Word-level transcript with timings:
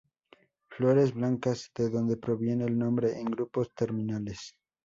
Flores 0.71 1.13
blancas 1.13 1.69
-de 1.75 1.87
donde 1.91 2.17
proviene 2.17 2.65
el 2.65 2.75
nombre- 2.75 3.19
en 3.19 3.25
grupos 3.25 3.71
terminales. 3.75 4.55